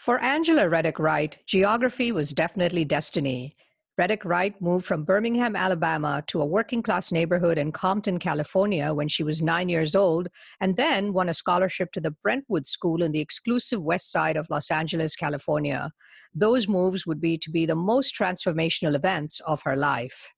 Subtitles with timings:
[0.00, 3.54] For Angela Reddick Wright, geography was definitely destiny.
[3.98, 9.08] Reddick Wright moved from Birmingham, Alabama to a working class neighborhood in Compton, California when
[9.08, 10.28] she was nine years old,
[10.58, 14.48] and then won a scholarship to the Brentwood School in the exclusive west side of
[14.48, 15.92] Los Angeles, California.
[16.34, 20.30] Those moves would be to be the most transformational events of her life.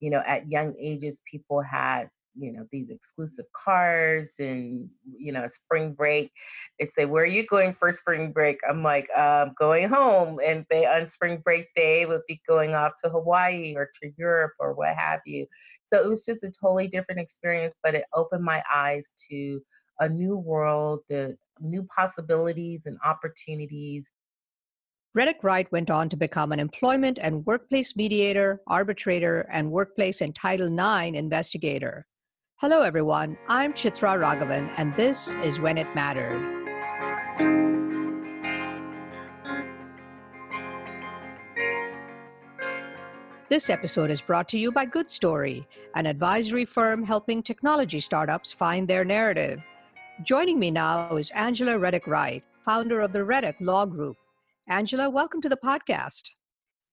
[0.00, 4.88] You know, at young ages, people had you know these exclusive cars and
[5.18, 6.32] you know spring break
[6.78, 8.58] they say where are you going for spring break?
[8.68, 12.92] I'm like um, going home and they on spring break day would be going off
[13.04, 15.46] to hawaii or to europe or what have you.
[15.84, 19.60] So it was just a totally different experience but it opened my eyes to
[20.00, 24.10] a new world the new possibilities and opportunities.
[25.14, 30.34] Reddick Wright went on to become an employment and workplace mediator, arbitrator, and workplace and
[30.34, 32.06] Title IX investigator.
[32.62, 33.36] Hello, everyone.
[33.48, 36.40] I'm Chitra Raghavan, and this is When It Mattered.
[43.48, 48.52] This episode is brought to you by Good Story, an advisory firm helping technology startups
[48.52, 49.58] find their narrative.
[50.22, 54.18] Joining me now is Angela Reddick Wright, founder of the Reddick Law Group.
[54.68, 56.30] Angela, welcome to the podcast.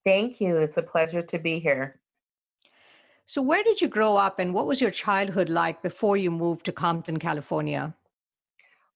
[0.03, 0.57] Thank you.
[0.57, 1.99] It's a pleasure to be here.
[3.29, 6.65] So, where did you grow up and what was your childhood like before you moved
[6.65, 7.93] to Compton, California?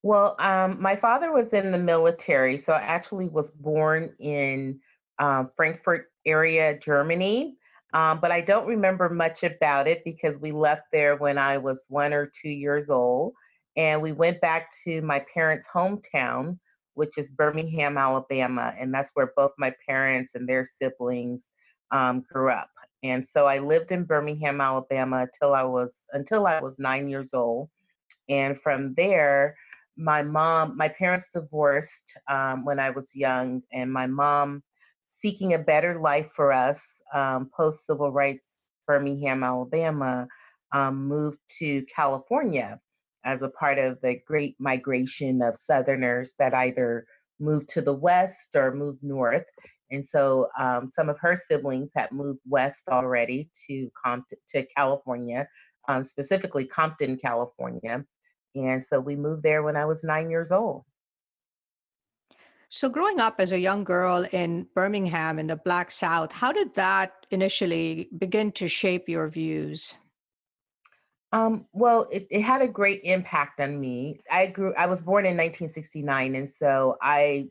[0.01, 4.79] Well, um, my father was in the military, so I actually was born in
[5.19, 7.57] um, Frankfurt area, Germany.
[7.93, 11.85] Um, but I don't remember much about it because we left there when I was
[11.89, 13.33] one or two years old.
[13.77, 16.57] And we went back to my parents' hometown,
[16.95, 18.73] which is Birmingham, Alabama.
[18.79, 21.51] And that's where both my parents and their siblings
[21.91, 22.71] um, grew up.
[23.03, 27.33] And so I lived in Birmingham, Alabama until I was until I was nine years
[27.33, 27.69] old.
[28.29, 29.55] And from there,
[29.97, 34.63] my mom, my parents divorced um, when I was young, and my mom,
[35.05, 40.27] seeking a better life for us um, post civil rights, Birmingham, Alabama,
[40.71, 42.79] um, moved to California
[43.25, 47.05] as a part of the great migration of Southerners that either
[47.39, 49.45] moved to the west or moved north.
[49.93, 55.47] And so um, some of her siblings had moved west already to Compton, to California,
[55.87, 58.03] um, specifically Compton, California.
[58.55, 60.83] And so we moved there when I was nine years old.
[62.69, 66.73] So, growing up as a young girl in Birmingham in the Black South, how did
[66.73, 69.95] that initially begin to shape your views?
[71.31, 74.21] Um, well, it, it had a great impact on me.
[74.31, 77.49] I grew, I was born in 1969, and so I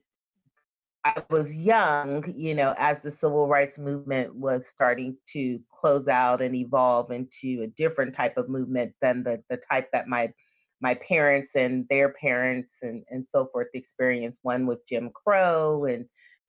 [1.04, 6.40] I was young, you know, as the civil rights movement was starting to close out
[6.40, 10.32] and evolve into a different type of movement than the the type that my
[10.80, 16.06] my parents and their parents and, and so forth experienced, one with Jim Crow and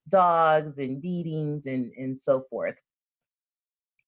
[0.09, 2.75] dogs and beatings and, and so forth.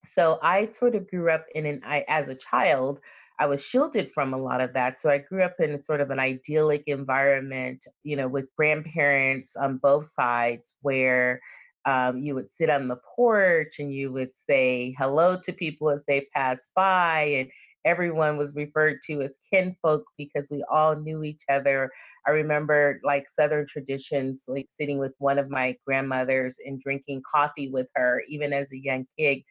[0.06, 3.00] So I sort of grew up in an I as a child,
[3.38, 5.02] I was shielded from a lot of that.
[5.02, 9.78] So I grew up in sort of an idyllic environment, you know, with grandparents on
[9.78, 11.42] both sides where
[11.86, 16.02] um, you would sit on the porch and you would say hello to people as
[16.08, 17.50] they passed by and
[17.86, 21.92] everyone was referred to as kinfolk because we all knew each other.
[22.26, 27.70] I remember like Southern traditions, like sitting with one of my grandmothers and drinking coffee
[27.70, 29.44] with her, even as a young kid,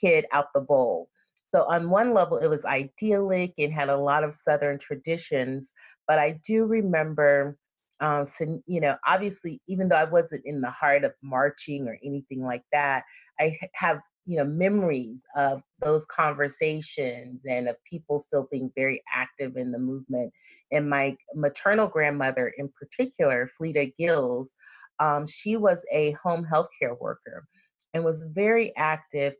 [0.00, 1.08] kid out the bowl.
[1.54, 5.72] So, on one level, it was idyllic and had a lot of Southern traditions.
[6.08, 7.56] But I do remember,
[8.00, 8.26] um,
[8.66, 12.62] you know, obviously, even though I wasn't in the heart of marching or anything like
[12.72, 13.04] that,
[13.40, 19.56] I have, you know, memories of those conversations and of people still being very active
[19.56, 20.32] in the movement.
[20.72, 24.54] And my maternal grandmother, in particular, Fleta Gills,
[24.98, 27.46] um, she was a home health care worker
[27.94, 29.34] and was very active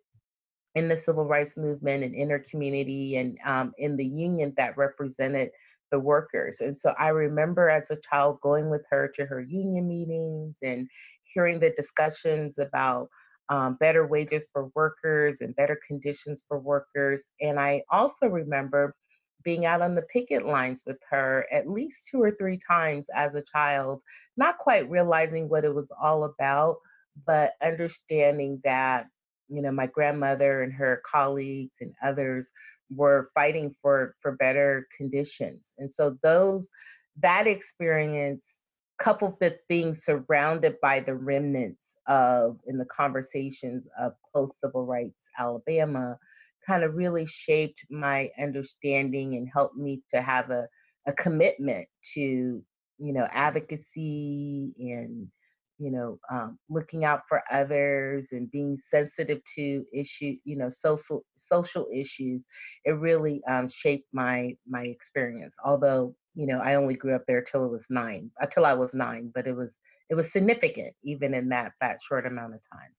[0.77, 4.77] in the civil rights movement and in her community and um, in the union that
[4.77, 5.51] represented
[5.91, 6.61] the workers.
[6.61, 10.87] And so I remember as a child going with her to her union meetings and
[11.25, 13.09] hearing the discussions about
[13.49, 17.25] um, better wages for workers and better conditions for workers.
[17.41, 18.95] And I also remember
[19.45, 23.35] being out on the picket lines with her at least two or three times as
[23.35, 24.03] a child,
[24.37, 26.77] not quite realizing what it was all about,
[27.25, 29.07] but understanding that
[29.49, 32.51] you know my grandmother and her colleagues and others
[32.91, 35.73] were fighting for for better conditions.
[35.79, 36.69] And so those
[37.23, 38.47] that experience
[38.99, 45.29] coupled with being surrounded by the remnants of in the conversations of post civil rights
[45.39, 46.17] alabama
[46.67, 50.67] kind of really shaped my understanding and helped me to have a,
[51.07, 52.63] a commitment to
[52.99, 55.29] you know, advocacy and
[55.79, 61.25] you know, um, looking out for others and being sensitive to issue, you know, social
[61.37, 62.47] social issues.
[62.85, 65.55] It really um, shaped my my experience.
[65.65, 68.95] Although, you know, I only grew up there till it was nine, until I was
[68.95, 69.77] nine, but it was
[70.09, 72.91] it was significant even in that that short amount of time.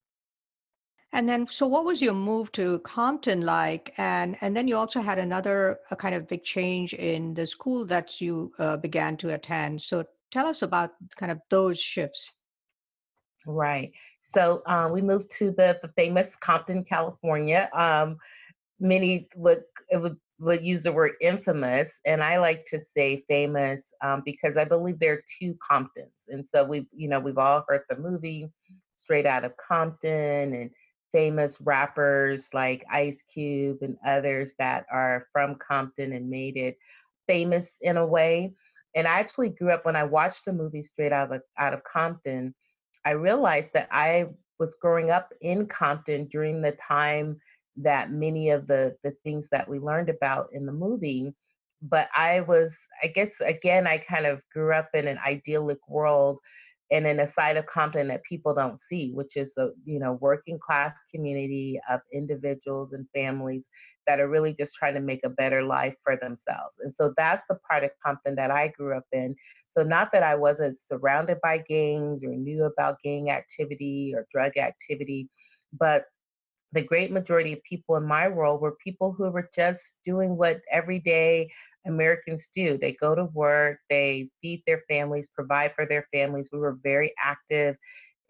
[1.14, 3.94] And then, so what was your move to Compton like?
[3.98, 7.86] And and then you also had another a kind of big change in the school
[7.86, 9.82] that you uh, began to attend.
[9.82, 12.34] So tell us about kind of those shifts.
[13.48, 13.94] Right.
[14.26, 17.70] So um, we moved to the, the famous Compton, California.
[17.74, 18.18] Um,
[18.80, 19.64] many would
[19.94, 24.66] would would use the word infamous, and I like to say famous um, because I
[24.66, 28.50] believe there are two Comptons, and so we you know we've all heard the movie
[28.98, 30.70] Straight Out of Compton and
[31.14, 36.78] famous rappers like Ice Cube and others that are from Compton and made it
[37.28, 38.54] famous in a way.
[38.94, 41.84] And I actually grew up when I watched the movie Straight Out of Out of
[41.86, 42.54] Compton.
[43.08, 44.26] I realized that I
[44.60, 47.40] was growing up in Compton during the time
[47.78, 51.34] that many of the the things that we learned about in the movie
[51.84, 56.40] but i was i guess again i kind of grew up in an idyllic world
[56.92, 60.14] and in a side of Compton that people don't see, which is a you know
[60.22, 63.70] working class community of individuals and families
[64.06, 66.78] that are really just trying to make a better life for themselves.
[66.82, 69.36] And so that's the part of Compton that I grew up in.
[69.70, 74.58] So not that I wasn't surrounded by gangs or knew about gang activity or drug
[74.58, 75.30] activity,
[75.78, 76.06] but
[76.78, 80.62] the great majority of people in my world were people who were just doing what
[80.72, 81.50] everyday
[81.88, 82.78] Americans do.
[82.78, 86.50] They go to work, they feed their families, provide for their families.
[86.54, 87.78] We were very active.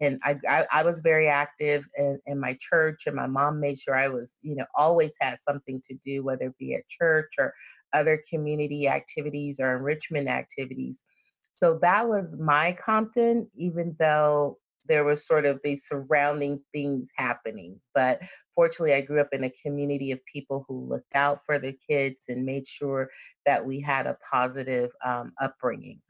[0.00, 3.78] And I, I, I was very active in, in my church, and my mom made
[3.78, 7.32] sure I was, you know, always had something to do, whether it be at church
[7.38, 7.52] or
[7.92, 11.02] other community activities or enrichment activities.
[11.52, 14.56] So that was my Compton, even though
[14.88, 17.80] there was sort of these surrounding things happening.
[17.94, 18.20] But
[18.54, 22.24] fortunately, I grew up in a community of people who looked out for the kids
[22.28, 23.10] and made sure
[23.46, 26.00] that we had a positive um, upbringing.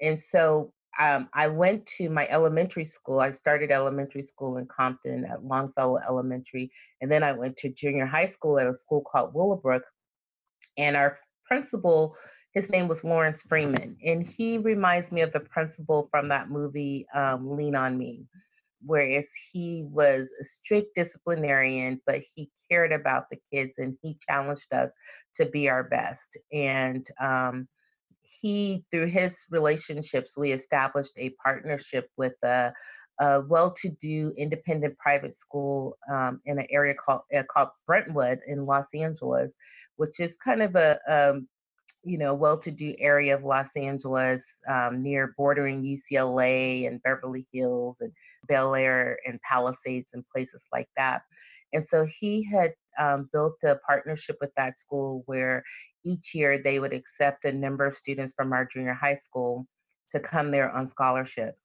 [0.00, 3.20] And so um, I went to my elementary school.
[3.20, 6.70] I started elementary school in Compton at Longfellow Elementary.
[7.00, 9.82] And then I went to junior high school at a school called Willowbrook.
[10.76, 12.16] And our principal
[12.52, 17.06] his name was Lawrence Freeman, and he reminds me of the principal from that movie
[17.14, 18.26] um, Lean on Me,
[18.84, 24.72] whereas he was a strict disciplinarian, but he cared about the kids and he challenged
[24.72, 24.92] us
[25.34, 26.36] to be our best.
[26.52, 27.68] And um,
[28.20, 32.72] he, through his relationships, we established a partnership with a,
[33.20, 38.88] a well-to-do independent private school um, in an area called uh, called Brentwood in Los
[38.94, 39.54] Angeles,
[39.96, 41.48] which is kind of a, um,
[42.04, 48.12] you know, well-to-do area of Los Angeles, um, near bordering UCLA and Beverly Hills and
[48.48, 51.22] Bel Air and Palisades and places like that.
[51.72, 55.62] And so he had um, built a partnership with that school where
[56.04, 59.66] each year they would accept a number of students from our junior high school
[60.10, 61.56] to come there on scholarship.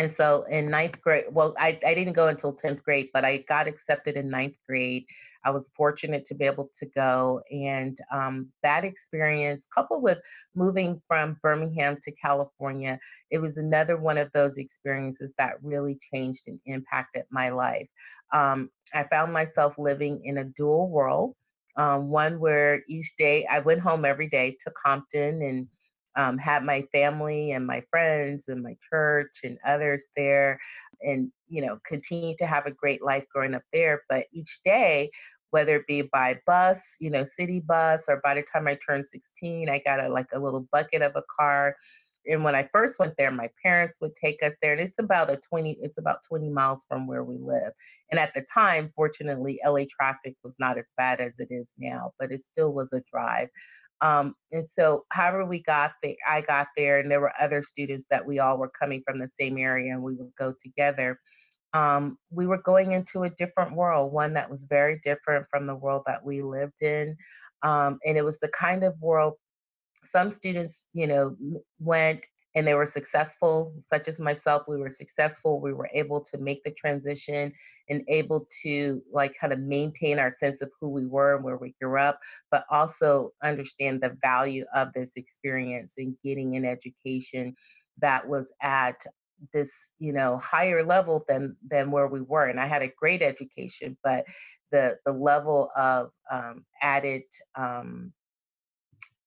[0.00, 3.44] And so in ninth grade, well, I, I didn't go until 10th grade, but I
[3.46, 5.04] got accepted in ninth grade.
[5.44, 7.42] I was fortunate to be able to go.
[7.52, 10.16] And um, that experience, coupled with
[10.54, 12.98] moving from Birmingham to California,
[13.30, 17.88] it was another one of those experiences that really changed and impacted my life.
[18.32, 21.34] Um, I found myself living in a dual world,
[21.76, 25.68] um, one where each day I went home every day to Compton and
[26.16, 30.58] um, had my family and my friends and my church and others there
[31.02, 35.10] and you know continue to have a great life growing up there but each day
[35.50, 39.06] whether it be by bus you know city bus or by the time i turned
[39.06, 41.76] 16 i got a like a little bucket of a car
[42.26, 45.30] and when i first went there my parents would take us there and it's about
[45.30, 47.72] a 20 it's about 20 miles from where we live
[48.10, 52.12] and at the time fortunately la traffic was not as bad as it is now
[52.18, 53.48] but it still was a drive
[54.02, 58.06] um, and so, however we got there, I got there, and there were other students
[58.10, 61.18] that we all were coming from the same area, and we would go together.
[61.72, 65.74] Um, we were going into a different world, one that was very different from the
[65.74, 67.16] world that we lived in.
[67.62, 69.34] Um, and it was the kind of world
[70.04, 71.36] some students, you know,
[71.78, 74.64] went and they were successful, such as myself.
[74.66, 75.60] We were successful.
[75.60, 77.52] We were able to make the transition
[77.88, 81.56] and able to like kind of maintain our sense of who we were and where
[81.56, 82.18] we grew up,
[82.50, 87.54] but also understand the value of this experience and getting an education
[88.00, 89.04] that was at
[89.54, 93.22] this you know higher level than than where we were and i had a great
[93.22, 94.24] education but
[94.70, 97.22] the the level of um, added
[97.56, 98.12] um,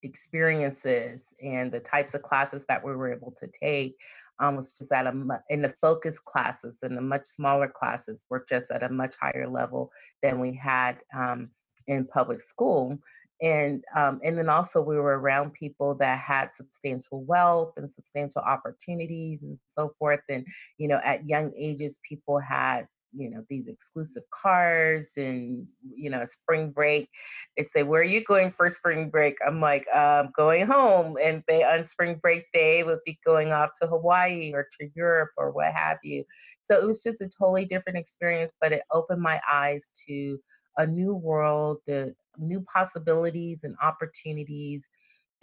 [0.04, 3.96] experiences and the types of classes that we were able to take
[4.40, 5.14] um, was just at a
[5.50, 9.48] in the focus classes and the much smaller classes were just at a much higher
[9.48, 9.92] level
[10.22, 11.50] than we had um,
[11.88, 12.98] in public school.
[13.42, 18.42] And um, and then also we were around people that had substantial wealth and substantial
[18.42, 20.22] opportunities and so forth.
[20.30, 20.46] And
[20.78, 26.26] you know at young ages people had you know these exclusive cars and you know
[26.26, 27.10] spring break
[27.58, 29.38] they say where are you going for spring break?
[29.46, 33.72] I'm like um, going home and they on spring break day would be going off
[33.82, 36.24] to hawaii or to europe or what have you.
[36.64, 40.40] So it was just a totally different experience but it opened my eyes to
[40.78, 44.88] a new world the new possibilities and opportunities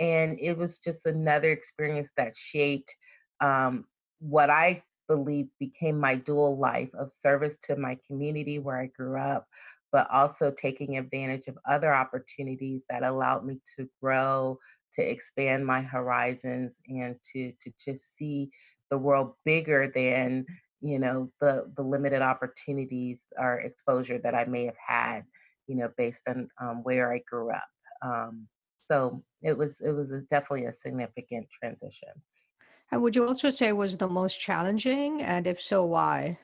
[0.00, 2.92] and it was just another experience that shaped
[3.40, 3.84] um,
[4.18, 9.18] what i believe became my dual life of service to my community where I grew
[9.18, 9.44] up,
[9.90, 14.56] but also taking advantage of other opportunities that allowed me to grow,
[14.94, 18.50] to expand my horizons, and to to just see
[18.88, 20.46] the world bigger than
[20.80, 25.22] you know the the limited opportunities or exposure that I may have had,
[25.66, 27.70] you know, based on um, where I grew up.
[28.00, 28.46] Um,
[28.86, 32.10] so it was it was a, definitely a significant transition.
[32.92, 35.22] And would you also say was the most challenging?
[35.22, 36.38] And if so, why?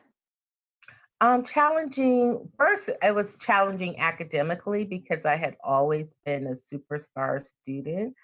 [1.21, 2.49] Um, challenging.
[2.59, 8.15] First, it was challenging academically because I had always been a superstar student,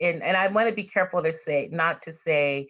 [0.00, 2.68] and and I want to be careful to say not to say,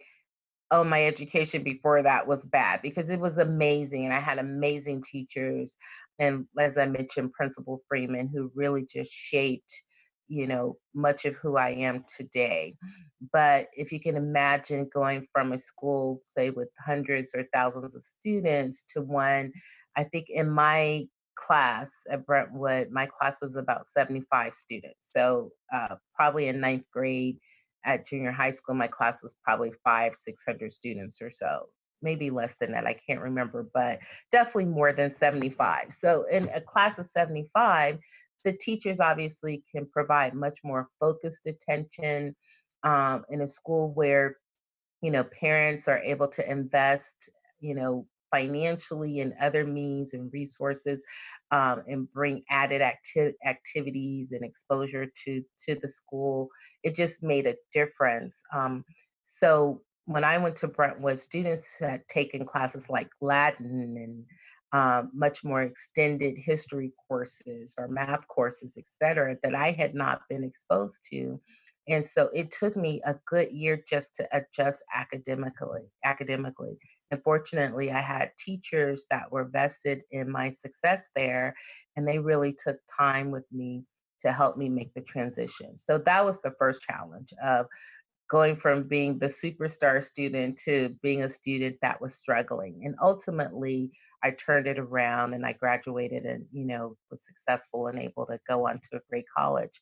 [0.71, 5.03] oh, my education before that was bad because it was amazing, and I had amazing
[5.03, 5.75] teachers,
[6.17, 9.71] and as I mentioned, Principal Freeman, who really just shaped
[10.31, 12.77] you know, much of who I am today.
[13.33, 18.03] But if you can imagine going from a school, say, with hundreds or thousands of
[18.03, 19.51] students to one,
[19.97, 24.99] I think in my class at Brentwood, my class was about 75 students.
[25.01, 27.37] So uh, probably in ninth grade
[27.83, 31.67] at junior high school, my class was probably five, 600 students or so.
[32.01, 33.99] Maybe less than that, I can't remember, but
[34.31, 35.93] definitely more than 75.
[35.93, 37.99] So, in a class of 75,
[38.43, 42.35] the teachers obviously can provide much more focused attention
[42.83, 44.37] um, in a school where
[45.01, 47.29] you know parents are able to invest
[47.59, 51.01] you know financially and other means and resources
[51.51, 56.49] um, and bring added acti- activities and exposure to to the school
[56.83, 58.41] it just made a difference.
[58.53, 58.85] Um,
[59.23, 64.25] so when i went to brentwood students had taken classes like latin and
[64.73, 70.21] um, much more extended history courses or math courses, et cetera, that I had not
[70.29, 71.39] been exposed to.
[71.87, 75.81] And so it took me a good year just to adjust academically.
[76.05, 76.77] Academically,
[77.09, 81.55] and fortunately, I had teachers that were vested in my success there,
[81.95, 83.83] and they really took time with me
[84.21, 85.77] to help me make the transition.
[85.77, 87.65] So that was the first challenge of
[88.29, 92.83] going from being the superstar student to being a student that was struggling.
[92.85, 93.91] And ultimately,
[94.23, 98.39] I turned it around and I graduated and, you know, was successful and able to
[98.47, 99.81] go on to a great college.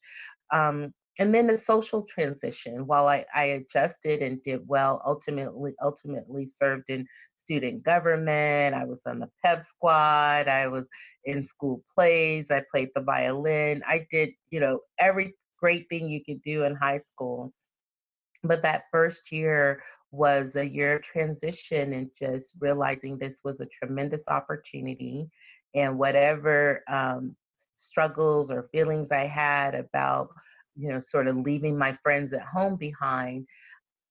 [0.51, 6.45] Um, and then the social transition, while I, I adjusted and did well, ultimately, ultimately
[6.45, 7.05] served in
[7.37, 8.75] student government.
[8.75, 10.47] I was on the pep squad.
[10.47, 10.85] I was
[11.25, 12.51] in school plays.
[12.51, 13.83] I played the violin.
[13.87, 17.51] I did, you know, every great thing you could do in high school.
[18.43, 23.67] But that first year was a year of transition and just realizing this was a
[23.67, 25.29] tremendous opportunity
[25.75, 27.35] and whatever um,
[27.75, 30.29] struggles or feelings I had about,
[30.75, 33.45] you know, sort of leaving my friends at home behind,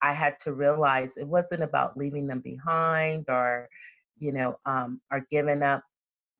[0.02, 3.68] I had to realize it wasn't about leaving them behind or,
[4.18, 5.82] you know, um, or giving up,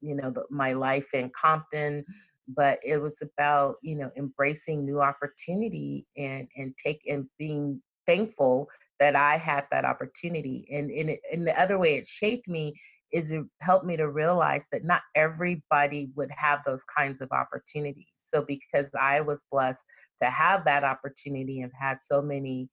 [0.00, 2.05] you know, the, my life in Compton,
[2.47, 8.69] but it was about, you know, embracing new opportunity and and take and being thankful
[9.00, 10.67] that I had that opportunity.
[10.71, 12.75] And in and the other way it shaped me
[13.12, 18.07] is it helped me to realize that not everybody would have those kinds of opportunities.
[18.17, 19.83] So because I was blessed
[20.23, 22.69] to have that opportunity and had so many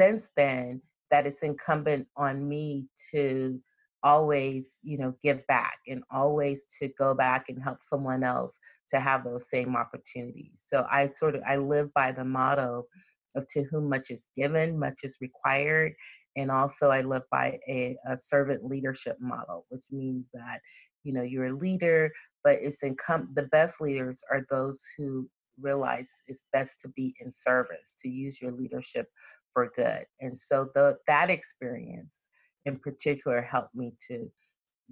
[0.00, 0.80] since then,
[1.10, 3.60] that it's incumbent on me to
[4.02, 8.56] always, you know, give back and always to go back and help someone else
[8.90, 10.62] to have those same opportunities.
[10.62, 12.86] So I sort of I live by the motto
[13.36, 15.94] of to whom much is given, much is required.
[16.36, 20.60] And also, I live by a, a servant leadership model, which means that
[21.04, 22.10] you know you're a leader,
[22.44, 23.30] but it's income.
[23.34, 25.28] The best leaders are those who
[25.60, 29.06] realize it's best to be in service, to use your leadership
[29.52, 30.04] for good.
[30.20, 32.28] And so the that experience
[32.66, 34.30] in particular helped me to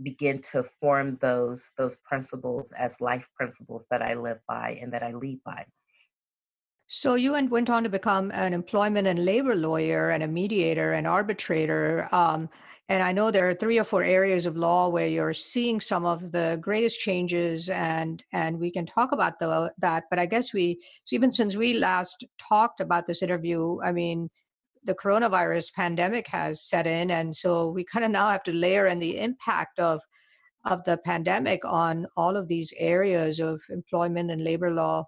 [0.03, 5.03] begin to form those those principles as life principles that I live by and that
[5.03, 5.65] I lead by.
[6.87, 11.07] So you went, on to become an employment and labor lawyer and a mediator and
[11.07, 12.09] arbitrator.
[12.13, 12.51] Um,
[12.89, 16.05] and I know there are three or four areas of law where you're seeing some
[16.05, 20.05] of the greatest changes, and and we can talk about the, that.
[20.11, 24.29] But I guess we even since we last talked about this interview, I mean,
[24.85, 28.87] the coronavirus pandemic has set in, and so we kind of now have to layer
[28.87, 30.03] in the impact of
[30.67, 35.07] of the pandemic on all of these areas of employment and labor law.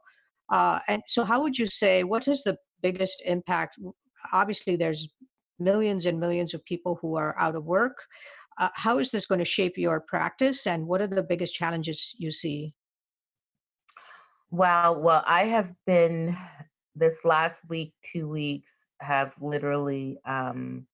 [0.51, 3.79] Uh, and so, how would you say what is the biggest impact?
[4.33, 5.09] Obviously, there's
[5.59, 8.05] millions and millions of people who are out of work.
[8.59, 12.15] Uh, how is this going to shape your practice, and what are the biggest challenges
[12.19, 12.73] you see?
[14.51, 14.99] Wow.
[14.99, 16.37] Well, I have been
[16.95, 20.87] this last week, two weeks, have literally um,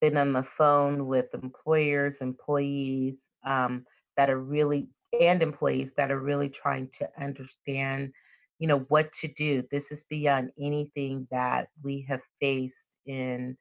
[0.00, 3.84] been on the phone with employers, employees um,
[4.16, 4.88] that are really,
[5.20, 8.12] and employees that are really trying to understand,
[8.60, 9.64] you know, what to do.
[9.72, 13.56] This is beyond anything that we have faced in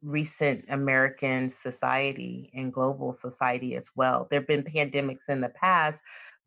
[0.00, 4.28] recent American society and global society as well.
[4.30, 6.00] There have been pandemics in the past,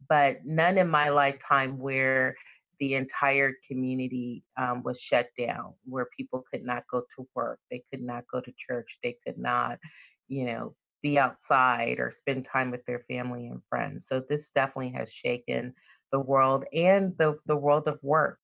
[0.08, 2.34] but none in my lifetime where
[2.80, 7.84] the entire community um, was shut down, where people could not go to work, they
[7.92, 9.80] could not go to church, they could not,
[10.30, 14.08] you know, be outside or spend time with their family and friends.
[14.08, 15.74] So this definitely has shaken
[16.12, 18.40] the world and the, the world of work.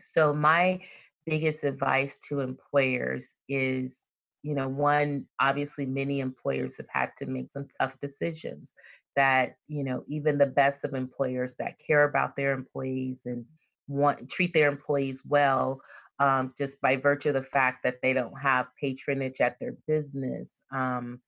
[0.00, 0.80] So my
[1.26, 4.04] biggest advice to employers is
[4.42, 8.72] you know, one, obviously many employers have had to make some tough decisions
[9.16, 13.44] that, you know, even the best of employers that care about their employees and
[13.88, 15.80] want treat their employees well,
[16.20, 20.50] um, just by virtue of the fact that they don't have patronage at their business.
[20.72, 21.20] Um,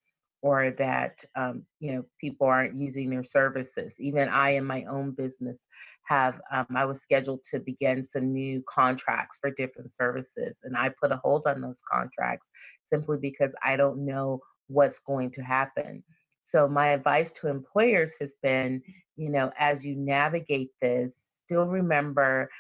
[0.43, 3.95] or that um, you know people aren't using their services.
[3.99, 5.65] Even I, in my own business,
[6.05, 10.91] have um, I was scheduled to begin some new contracts for different services, and I
[11.01, 12.51] put a hold on those contracts
[12.85, 16.03] simply because I don't know what's going to happen.
[16.43, 18.83] So my advice to employers has been,
[19.17, 22.51] you know, as you navigate this, still remember,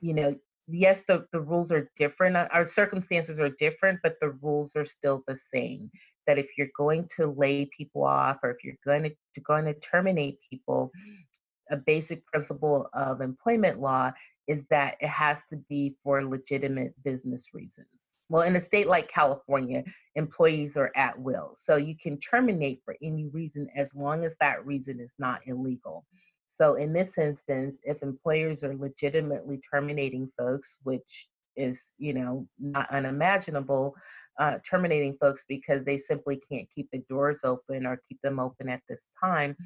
[0.00, 0.34] you know,
[0.66, 4.84] yes, the, the rules are different, uh, our circumstances are different, but the rules are
[4.84, 5.90] still the same
[6.28, 9.74] that if you're going to lay people off or if you're going to, going to
[9.74, 11.74] terminate people, mm.
[11.74, 14.12] a basic principle of employment law
[14.46, 17.88] is that it has to be for legitimate business reasons.
[18.30, 21.52] Well, in a state like California, employees are at will.
[21.56, 26.04] So you can terminate for any reason as long as that reason is not illegal.
[26.48, 32.90] So in this instance, if employers are legitimately terminating folks, which is, you know, not
[32.90, 33.94] unimaginable,
[34.38, 38.68] uh, terminating folks because they simply can't keep the doors open or keep them open
[38.68, 39.56] at this time,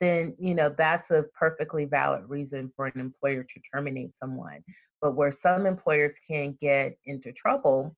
[0.00, 4.58] then you know that's a perfectly valid reason for an employer to terminate someone.
[5.00, 7.96] But where some employers can get into trouble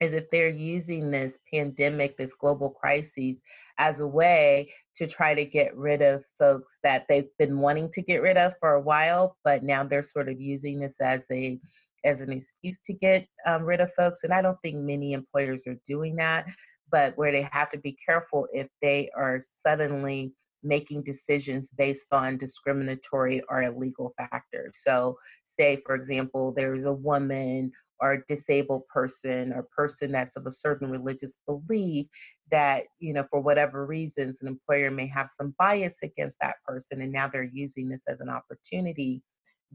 [0.00, 3.40] is if they're using this pandemic, this global crisis,
[3.78, 8.02] as a way to try to get rid of folks that they've been wanting to
[8.02, 11.58] get rid of for a while, but now they're sort of using this as a
[12.04, 14.20] as an excuse to get um, rid of folks.
[14.22, 16.46] And I don't think many employers are doing that,
[16.90, 20.32] but where they have to be careful if they are suddenly
[20.62, 24.78] making decisions based on discriminatory or illegal factors.
[24.84, 30.46] So, say, for example, there's a woman or a disabled person or person that's of
[30.46, 32.06] a certain religious belief
[32.50, 37.00] that you know for whatever reasons an employer may have some bias against that person
[37.00, 39.22] and now they're using this as an opportunity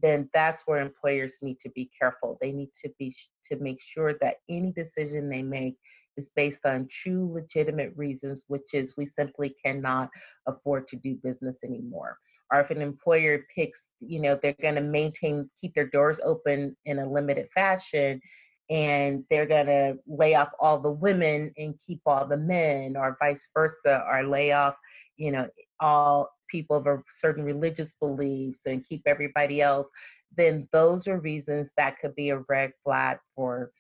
[0.01, 2.38] then that's where employers need to be careful.
[2.41, 5.75] They need to be to make sure that any decision they make
[6.17, 10.10] is based on true legitimate reasons, which is we simply cannot
[10.47, 12.17] afford to do business anymore.
[12.51, 16.75] Or if an employer picks, you know, they're going to maintain, keep their doors open
[16.86, 18.21] in a limited fashion,
[18.69, 23.17] and they're going to lay off all the women and keep all the men, or
[23.21, 24.75] vice versa, or lay off,
[25.17, 25.47] you know,
[25.80, 29.89] all people of a certain religious beliefs and keep everybody else,
[30.35, 33.71] then those are reasons that could be a red flag for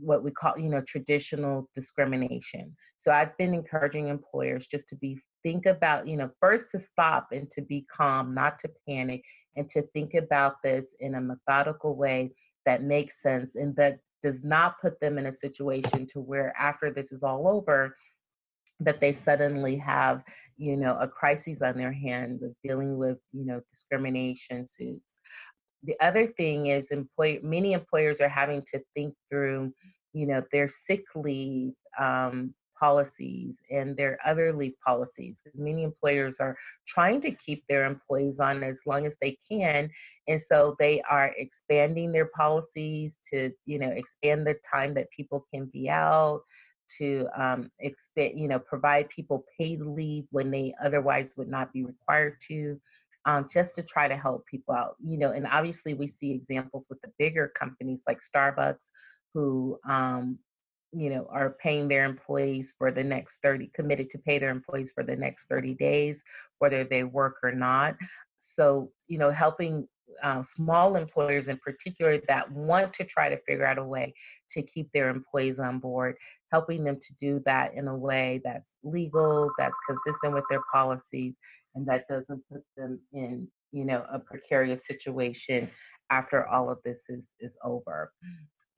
[0.00, 2.76] what we call, you know, traditional discrimination.
[2.98, 7.28] So I've been encouraging employers just to be think about, you know, first to stop
[7.32, 9.22] and to be calm, not to panic,
[9.56, 12.32] and to think about this in a methodical way
[12.66, 16.92] that makes sense and that does not put them in a situation to where after
[16.92, 17.96] this is all over
[18.80, 20.22] that they suddenly have
[20.56, 25.20] you know a crisis on their hands of dealing with you know discrimination suits.
[25.84, 29.72] The other thing is employ many employers are having to think through
[30.12, 36.36] you know their sick leave um, policies and their other leave policies because many employers
[36.40, 39.90] are trying to keep their employees on as long as they can
[40.28, 45.46] and so they are expanding their policies to you know expand the time that people
[45.52, 46.40] can be out
[46.98, 51.84] to um, expand you know provide people paid leave when they otherwise would not be
[51.84, 52.80] required to
[53.24, 56.86] um, just to try to help people out you know and obviously we see examples
[56.88, 58.88] with the bigger companies like starbucks
[59.34, 60.38] who um,
[60.92, 64.92] you know are paying their employees for the next 30 committed to pay their employees
[64.94, 66.22] for the next 30 days
[66.58, 67.96] whether they work or not.
[68.38, 69.86] So you know helping
[70.22, 74.14] uh, small employers in particular that want to try to figure out a way
[74.50, 76.16] to keep their employees on board
[76.50, 81.36] helping them to do that in a way that's legal that's consistent with their policies
[81.74, 85.68] and that doesn't put them in you know a precarious situation
[86.10, 88.12] after all of this is is over.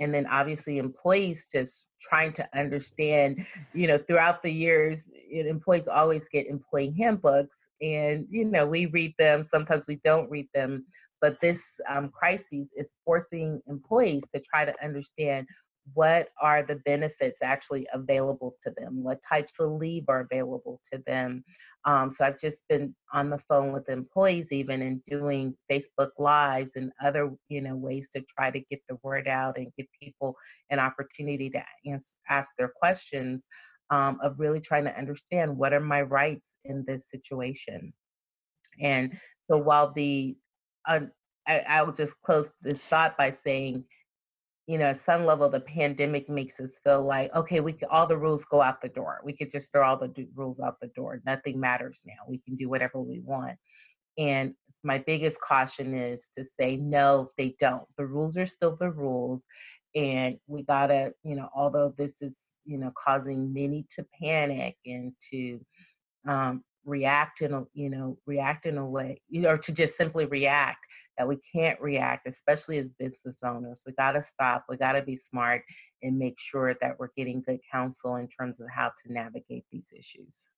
[0.01, 6.29] And then obviously employees just trying to understand you know throughout the years employees always
[6.31, 10.87] get employee handbooks and you know we read them sometimes we don't read them
[11.21, 15.47] but this um, crisis is forcing employees to try to understand
[15.95, 19.03] what are the benefits actually available to them?
[19.03, 21.45] What types of leave are available to them?
[21.87, 26.73] Um, so i've just been on the phone with employees even and doing facebook lives
[26.77, 30.37] and other you know ways to try to get the word out and give people
[30.69, 33.47] an opportunity to ask, ask their questions
[33.91, 37.93] um, of really trying to understand what are my rights in this situation.
[38.81, 40.37] And so while the
[40.89, 41.01] uh,
[41.47, 43.85] I, I will just close this thought by saying
[44.71, 48.07] you know, at some level, the pandemic makes us feel like, okay, we could, all
[48.07, 49.21] the rules go out the door.
[49.25, 51.21] We could just throw all the do- rules out the door.
[51.27, 52.23] Nothing matters now.
[52.29, 53.57] We can do whatever we want.
[54.17, 54.55] And
[54.85, 57.83] my biggest caution is to say, no, they don't.
[57.99, 59.43] The rules are still the rules.
[59.97, 65.13] And we gotta, you know, although this is, you know, causing many to panic and
[65.33, 65.61] to
[66.29, 69.97] um, react in a, you know, react in a way, you know, or to just
[69.97, 70.87] simply react
[71.21, 73.83] that we can't react, especially as business owners.
[73.85, 74.65] We got to stop.
[74.71, 75.63] We got to be smart
[76.03, 79.89] and make sure that we're getting good counsel in terms of how to navigate these
[79.95, 80.49] issues.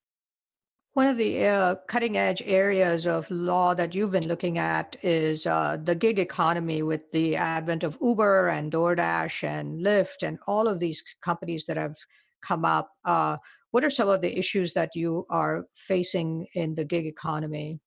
[0.93, 5.49] One of the uh, cutting edge areas of law that you've been looking at is
[5.49, 10.69] uh, the gig economy with the advent of Uber and DoorDash and Lyft and all
[10.69, 11.97] of these companies that have
[12.41, 12.93] come up.
[13.05, 13.39] Uh,
[13.73, 17.81] what are some of the issues that you are facing in the gig economy?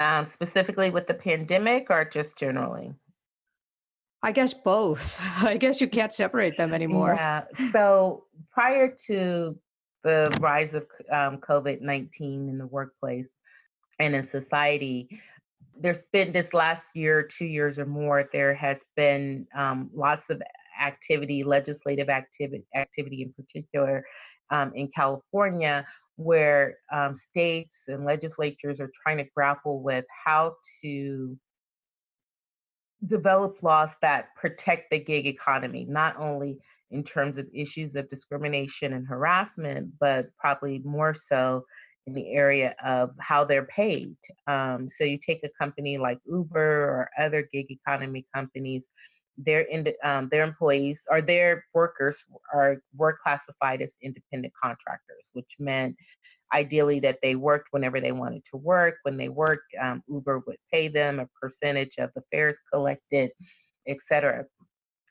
[0.00, 2.94] Um, specifically with the pandemic or just generally?
[4.22, 5.18] I guess both.
[5.42, 7.14] I guess you can't separate them anymore.
[7.14, 7.44] Yeah.
[7.72, 9.58] So prior to
[10.02, 13.28] the rise of um, COVID 19 in the workplace
[13.98, 15.08] and in society,
[15.78, 20.42] there's been this last year, two years or more, there has been um, lots of
[20.80, 24.04] activity, legislative activity, activity in particular
[24.50, 31.36] um, in California, where um, states and legislatures are trying to grapple with how to
[33.06, 36.58] develop laws that protect the gig economy, not only
[36.90, 41.64] in terms of issues of discrimination and harassment, but probably more so
[42.06, 44.14] in the area of how they're paid.
[44.46, 48.86] Um, so you take a company like Uber or other gig economy companies
[49.36, 55.50] their in, um, their employees or their workers are were classified as independent contractors, which
[55.58, 55.96] meant
[56.52, 58.96] ideally that they worked whenever they wanted to work.
[59.02, 63.30] When they worked, um, Uber would pay them a percentage of the fares collected,
[63.88, 64.44] etc.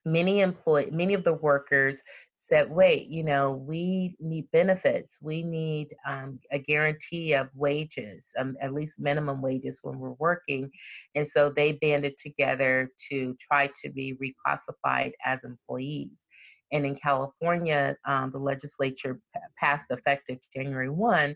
[0.05, 2.01] Many employ many of the workers
[2.43, 5.17] said, wait, you know, we need benefits.
[5.21, 10.69] We need um, a guarantee of wages, um, at least minimum wages when we're working.
[11.15, 16.25] And so they banded together to try to be reclassified as employees.
[16.73, 19.21] And in California, um, the legislature
[19.57, 21.35] passed effective January 1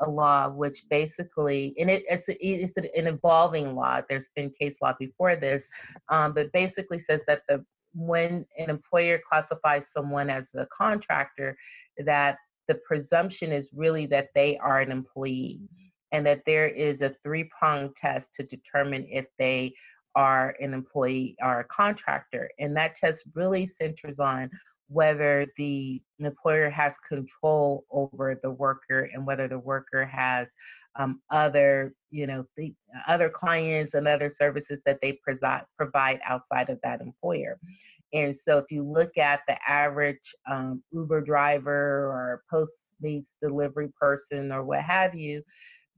[0.00, 4.92] a law which basically and it, it's it's an evolving law there's been case law
[4.98, 5.66] before this
[6.10, 7.64] um, but basically says that the
[7.96, 11.56] when an employer classifies someone as a contractor,
[12.04, 12.36] that
[12.68, 15.60] the presumption is really that they are an employee
[16.12, 19.72] and that there is a three pronged test to determine if they
[20.14, 22.50] are an employee or a contractor.
[22.58, 24.50] And that test really centers on
[24.88, 30.52] whether the employer has control over the worker and whether the worker has
[30.96, 32.72] um, other you know the
[33.06, 37.58] other clients and other services that they provide provide outside of that employer.
[38.12, 44.52] And so if you look at the average um, uber driver or postmates delivery person
[44.52, 45.42] or what have you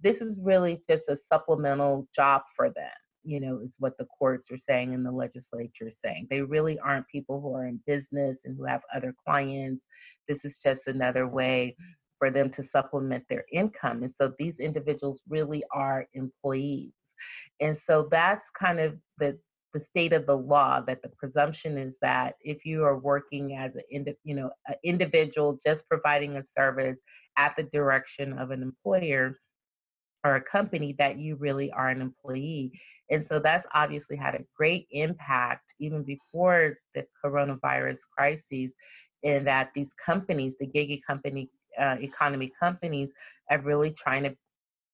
[0.03, 2.91] this is really just a supplemental job for them
[3.25, 6.27] you know, is what the courts are saying and the legislature is saying.
[6.31, 9.87] They really aren't people who are in business and who have other clients.
[10.29, 11.77] This is just another way
[12.19, 14.03] for them to supplement their income.
[14.03, 16.93] And so these individuals really are employees.
[17.61, 19.39] And so that's kind of the
[19.75, 23.75] the state of the law that the presumption is that if you are working as
[23.75, 27.01] an indi- you know an individual just providing a service
[27.37, 29.39] at the direction of an employer
[30.25, 32.73] or a company that you really are an employee
[33.11, 38.75] and so that's obviously had a great impact even before the coronavirus crises
[39.23, 43.13] in that these companies the gig economy uh, economy companies
[43.51, 44.37] are really trying to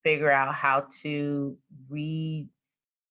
[0.02, 1.56] figure out how to
[1.88, 2.46] re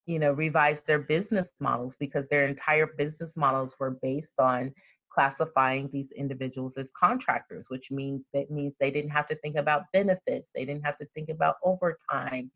[0.06, 4.72] you know revise their business models because their entire business models were based on
[5.14, 9.84] classifying these individuals as contractors which means that means they didn't have to think about
[9.94, 12.50] benefits they didn't have to think about overtime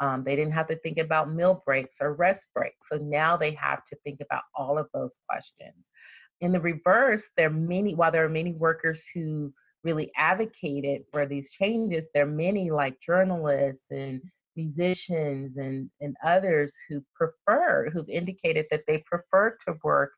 [0.00, 2.88] um, they didn't have to think about meal breaks or rest breaks.
[2.88, 5.90] So now they have to think about all of those questions.
[6.40, 11.24] In the reverse there are many while there are many workers who really advocated for
[11.24, 14.20] these changes there are many like journalists and
[14.56, 20.12] musicians and, and others who prefer, who've indicated that they prefer to work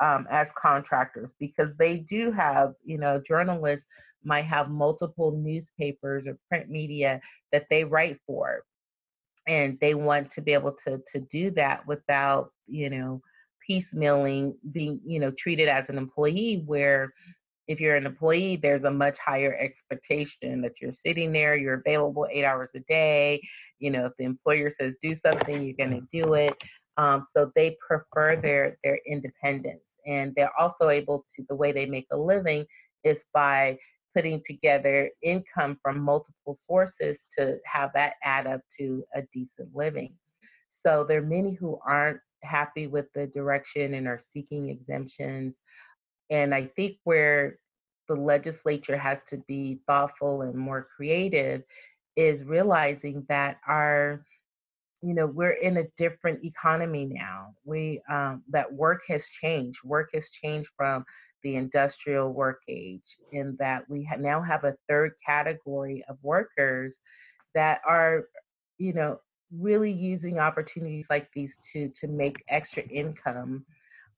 [0.00, 3.86] um, as contractors because they do have, you know, journalists
[4.24, 7.20] might have multiple newspapers or print media
[7.52, 8.62] that they write for.
[9.46, 13.20] And they want to be able to to do that without, you know,
[13.68, 17.12] piecemealing being, you know, treated as an employee where
[17.66, 22.26] if you're an employee, there's a much higher expectation that you're sitting there, you're available
[22.30, 23.40] eight hours a day.
[23.78, 26.54] You know, if the employer says do something, you're going to do it.
[26.96, 31.44] Um, so they prefer their their independence, and they're also able to.
[31.48, 32.66] The way they make a living
[33.02, 33.78] is by
[34.14, 40.14] putting together income from multiple sources to have that add up to a decent living.
[40.70, 45.58] So there are many who aren't happy with the direction and are seeking exemptions.
[46.30, 47.58] And I think where
[48.08, 51.62] the legislature has to be thoughtful and more creative
[52.16, 54.24] is realizing that our
[55.04, 60.08] you know we're in a different economy now we um, that work has changed work
[60.14, 61.04] has changed from
[61.42, 67.00] the industrial work age in that we ha- now have a third category of workers
[67.54, 68.24] that are
[68.78, 69.18] you know
[69.52, 73.64] really using opportunities like these to to make extra income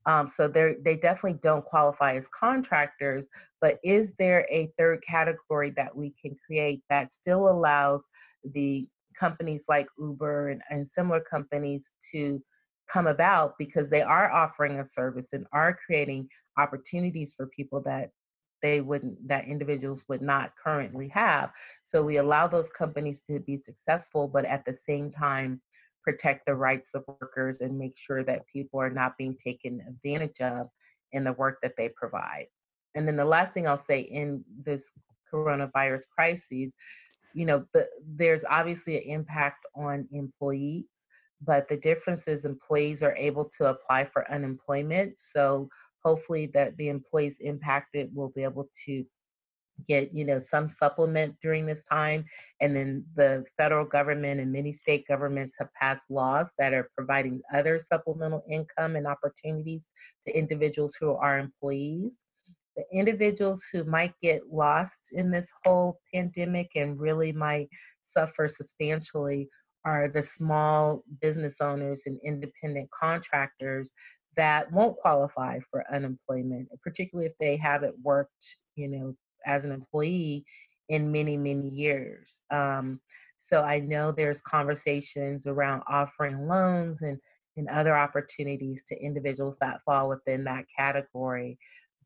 [0.07, 3.27] um, so they they definitely don't qualify as contractors.
[3.61, 8.05] But is there a third category that we can create that still allows
[8.45, 8.89] the
[9.19, 12.43] companies like Uber and, and similar companies to
[12.91, 18.11] come about because they are offering a service and are creating opportunities for people that
[18.63, 21.51] they wouldn't that individuals would not currently have
[21.85, 25.61] so we allow those companies to be successful but at the same time
[26.07, 30.41] protect the rights of workers and make sure that people are not being taken advantage
[30.41, 30.69] of
[31.13, 32.47] in the work that they provide.
[32.95, 34.93] And then the last thing I'll say in this
[35.33, 36.71] coronavirus crisis,
[37.37, 40.87] you know, the, there's obviously an impact on employees,
[41.43, 45.13] but the difference is employees are able to apply for unemployment.
[45.19, 45.69] So
[46.03, 49.05] hopefully that the employees impacted will be able to
[49.87, 52.25] get you know some supplement during this time
[52.63, 57.43] and then the federal government and many state governments have passed laws that are providing
[57.53, 59.89] other supplemental income and opportunities
[60.27, 62.21] to individuals who are employees
[62.77, 67.69] the individuals who might get lost in this whole pandemic and really might
[68.05, 69.49] suffer substantially
[69.85, 73.93] are the small business owners and independent contractors
[74.37, 79.15] that won't qualify for unemployment particularly if they haven't worked you know
[79.47, 80.45] as an employee
[80.89, 82.41] in many, many years.
[82.51, 83.01] Um,
[83.39, 87.19] so I know there's conversations around offering loans and,
[87.57, 91.59] and other opportunities to individuals that fall within that category.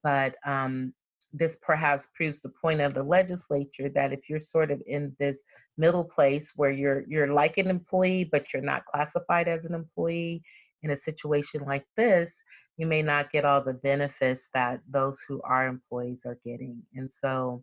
[0.02, 0.92] But um,
[1.32, 5.42] this perhaps proves the point of the legislature that if you're sort of in this
[5.78, 10.42] middle place where you're you're like an employee but you're not classified as an employee
[10.82, 12.42] in a situation like this
[12.80, 16.82] you may not get all the benefits that those who are employees are getting.
[16.94, 17.62] And so,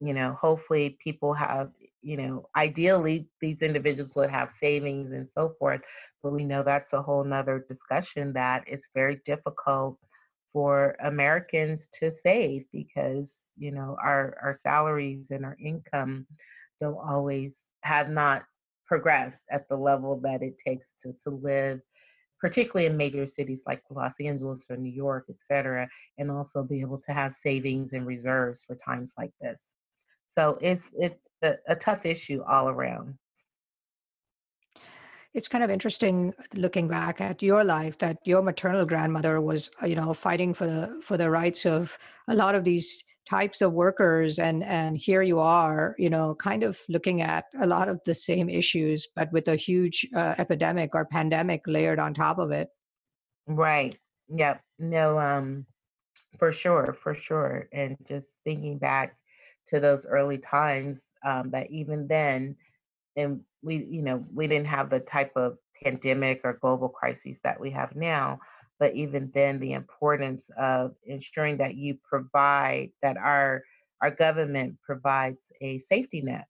[0.00, 1.70] you know, hopefully people have,
[2.02, 5.82] you know, ideally these individuals would have savings and so forth,
[6.20, 9.98] but we know that's a whole nother discussion that it's very difficult
[10.54, 16.26] for Americans to save because, you know, our, our salaries and our income
[16.80, 18.44] don't always have not
[18.86, 21.82] progressed at the level that it takes to, to live
[22.44, 25.88] particularly in major cities like Los Angeles or New York, et cetera,
[26.18, 29.72] and also be able to have savings and reserves for times like this.
[30.28, 33.14] So it's it's a, a tough issue all around.
[35.34, 39.86] It's kind of interesting looking back at your life that your maternal grandmother was, uh,
[39.86, 43.72] you know, fighting for the for the rights of a lot of these types of
[43.72, 44.38] workers.
[44.38, 48.14] And and here you are you know kind of looking at a lot of the
[48.14, 52.68] same issues but with a huge uh, epidemic or pandemic layered on top of it.
[53.46, 53.98] Right.
[54.28, 54.62] Yep.
[54.78, 55.66] No um
[56.38, 57.68] for sure for sure.
[57.72, 59.16] And just thinking back
[59.68, 62.56] to those early times um, that even then
[63.16, 67.58] and we you know we didn't have the type of pandemic or global crises that
[67.58, 68.38] we have now
[68.78, 73.62] but even then the importance of ensuring that you provide that our
[74.00, 76.46] our government provides a safety net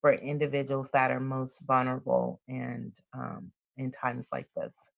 [0.00, 4.90] for individuals that are most vulnerable and um, in times like this.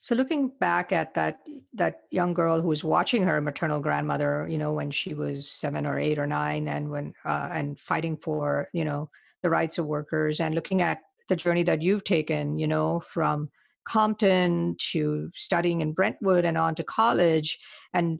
[0.00, 1.38] So looking back at that
[1.74, 5.86] that young girl who was watching her maternal grandmother, you know, when she was seven
[5.86, 9.08] or eight or nine, and when uh, and fighting for you know
[9.42, 13.48] the rights of workers, and looking at the journey that you've taken, you know, from
[13.84, 17.58] Compton to studying in Brentwood and on to college
[17.92, 18.18] and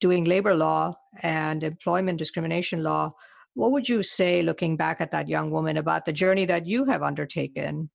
[0.00, 3.12] doing labor law and employment discrimination law.
[3.54, 6.84] What would you say, looking back at that young woman, about the journey that you
[6.86, 7.90] have undertaken?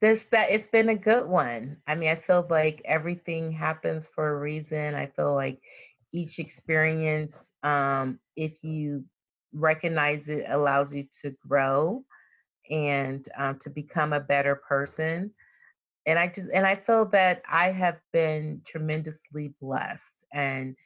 [0.00, 1.78] this that it's been a good one.
[1.86, 4.94] I mean, I feel like everything happens for a reason.
[4.94, 5.60] I feel like
[6.12, 9.04] each experience, um, if you
[9.52, 12.04] recognize it, allows you to grow
[12.70, 15.30] and um, to become a better person.
[16.06, 20.76] And I just and I feel that I have been tremendously blessed, and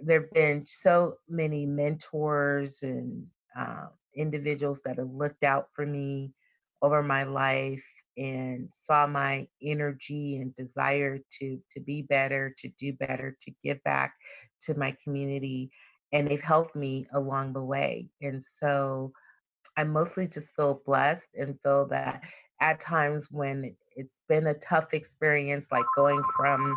[0.00, 3.24] there've been so many mentors and
[3.56, 6.32] uh, individuals that have looked out for me
[6.82, 7.84] over my life
[8.16, 13.82] and saw my energy and desire to to be better to do better to give
[13.84, 14.14] back
[14.60, 15.70] to my community
[16.12, 19.12] and they've helped me along the way and so
[19.76, 22.22] i mostly just feel blessed and feel that
[22.60, 26.76] at times when it's been a tough experience like going from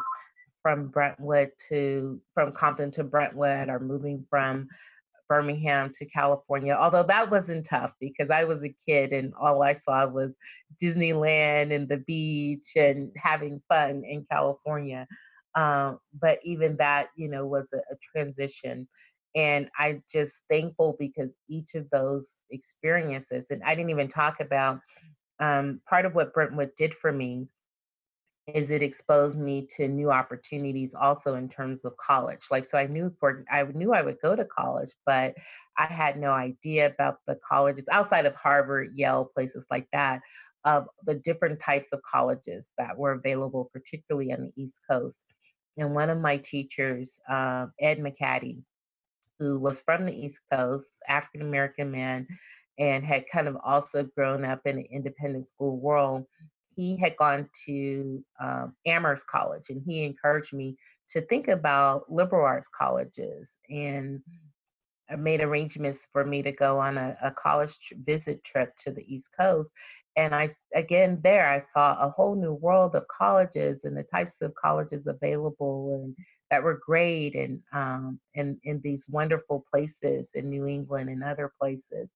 [0.61, 4.67] from brentwood to from compton to brentwood or moving from
[5.31, 9.71] Birmingham to California, although that wasn't tough because I was a kid and all I
[9.71, 10.35] saw was
[10.83, 15.07] Disneyland and the beach and having fun in California.
[15.55, 18.89] Um, but even that, you know, was a, a transition.
[19.35, 24.79] And I'm just thankful because each of those experiences, and I didn't even talk about
[25.39, 27.47] um, part of what Brentwood did for me
[28.47, 32.87] is it exposed me to new opportunities also in terms of college like so i
[32.87, 35.35] knew for i knew i would go to college but
[35.77, 40.21] i had no idea about the colleges outside of harvard yale places like that
[40.65, 45.25] of the different types of colleges that were available particularly on the east coast
[45.77, 48.57] and one of my teachers uh, ed mccaddy
[49.41, 52.27] who was from the east coast african american man
[52.77, 56.25] and had kind of also grown up in an independent school world
[56.75, 60.77] he had gone to um, Amherst College, and he encouraged me
[61.09, 64.21] to think about liberal arts colleges and
[65.17, 69.03] made arrangements for me to go on a, a college tr- visit trip to the
[69.13, 69.71] East Coast.
[70.17, 74.35] And I, again, there I saw a whole new world of colleges and the types
[74.41, 76.15] of colleges available and
[76.51, 81.51] that were great and um, in, in these wonderful places in New England and other
[81.59, 82.09] places.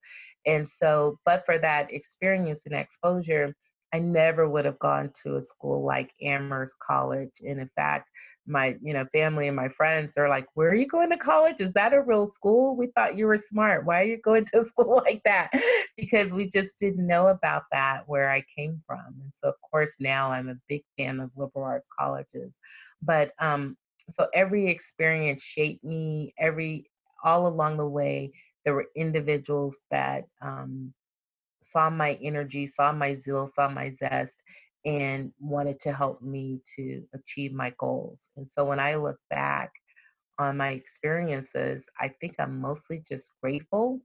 [0.45, 3.55] And so, but for that experience and exposure,
[3.95, 7.31] I never would have gone to a school like Amherst College.
[7.47, 8.09] And in fact,
[8.45, 11.61] my you know family and my friends they're like, "Where are you going to college?
[11.61, 12.75] Is that a real school?
[12.75, 13.85] We thought you were smart.
[13.85, 15.49] Why are you going to a school like that?"
[15.97, 19.15] because we just didn't know about that where I came from.
[19.21, 22.57] And so of course now I'm a big fan of liberal arts colleges.
[23.01, 23.77] But um
[24.11, 26.33] so every experience shaped me.
[26.37, 26.91] Every
[27.23, 28.33] all along the way,
[28.65, 30.93] there were individuals that um,
[31.65, 34.33] saw my energy, saw my zeal, saw my zest,
[34.85, 38.27] and wanted to help me to achieve my goals.
[38.37, 39.71] And so when I look back
[40.37, 44.01] on my experiences, I think I'm mostly just grateful.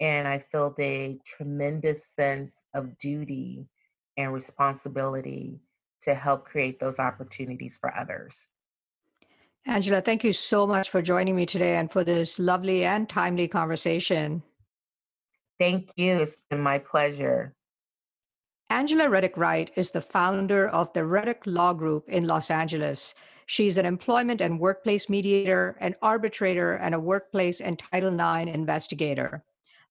[0.00, 3.66] And I felt a tremendous sense of duty
[4.16, 5.60] and responsibility
[6.02, 8.44] to help create those opportunities for others.
[9.66, 13.46] Angela, thank you so much for joining me today and for this lovely and timely
[13.46, 14.42] conversation.
[15.60, 16.16] Thank you.
[16.16, 17.54] It's been my pleasure.
[18.70, 23.14] Angela Reddock Wright is the founder of the Reddock Law Group in Los Angeles.
[23.44, 29.44] She's an employment and workplace mediator, an arbitrator, and a workplace and Title IX investigator.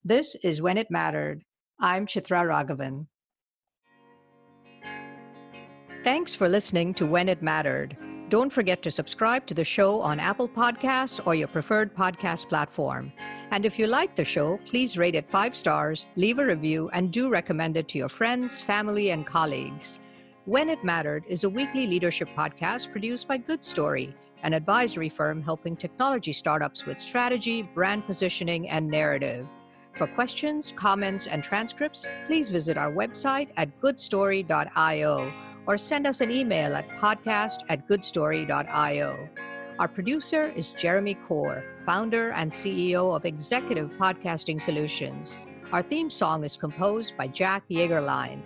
[0.04, 1.43] This is When It Mattered.
[1.80, 3.06] I'm Chitra Ragavan.
[6.04, 7.96] Thanks for listening to When It Mattered.
[8.30, 13.12] Don't forget to subscribe to the show on Apple Podcasts or your preferred podcast platform.
[13.50, 17.12] And if you like the show, please rate it five stars, leave a review, and
[17.12, 20.00] do recommend it to your friends, family, and colleagues.
[20.46, 25.42] When It Mattered is a weekly leadership podcast produced by Good Story, an advisory firm
[25.42, 29.48] helping technology startups with strategy, brand positioning, and narrative.
[29.96, 36.32] For questions, comments, and transcripts, please visit our website at goodstory.io or send us an
[36.32, 39.30] email at podcast at goodstory.io.
[39.80, 45.38] Our producer is Jeremy Corr, founder and CEO of Executive Podcasting Solutions.
[45.72, 48.41] Our theme song is composed by Jack Yeagerline.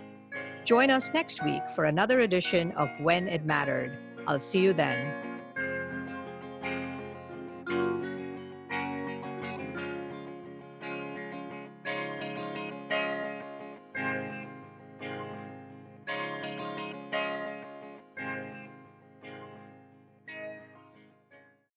[0.64, 3.98] Join us next week for another edition of When It Mattered.
[4.26, 5.23] I'll see you then.